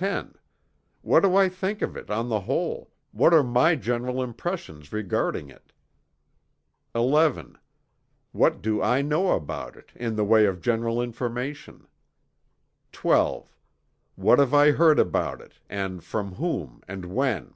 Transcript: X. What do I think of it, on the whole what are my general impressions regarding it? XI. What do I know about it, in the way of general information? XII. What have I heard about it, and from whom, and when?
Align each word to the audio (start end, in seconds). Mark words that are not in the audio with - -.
X. 0.00 0.28
What 1.02 1.20
do 1.20 1.36
I 1.36 1.50
think 1.50 1.82
of 1.82 1.94
it, 1.94 2.08
on 2.08 2.30
the 2.30 2.40
whole 2.40 2.92
what 3.12 3.34
are 3.34 3.42
my 3.42 3.74
general 3.76 4.22
impressions 4.22 4.90
regarding 4.90 5.50
it? 5.50 5.74
XI. 6.96 7.56
What 8.32 8.62
do 8.62 8.80
I 8.80 9.02
know 9.02 9.32
about 9.32 9.76
it, 9.76 9.92
in 9.94 10.16
the 10.16 10.24
way 10.24 10.46
of 10.46 10.62
general 10.62 11.02
information? 11.02 11.86
XII. 12.90 13.42
What 14.16 14.38
have 14.38 14.54
I 14.54 14.70
heard 14.70 14.98
about 14.98 15.42
it, 15.42 15.58
and 15.68 16.02
from 16.02 16.36
whom, 16.36 16.82
and 16.88 17.04
when? 17.14 17.52